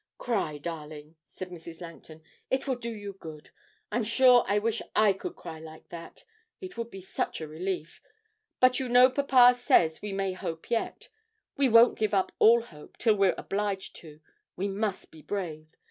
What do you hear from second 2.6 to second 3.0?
will do